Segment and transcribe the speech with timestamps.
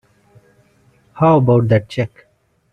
[1.13, 2.25] How about that check?